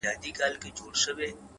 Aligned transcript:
درد 0.05 0.23
زغمي 1.03 1.27
ـ 1.39 1.41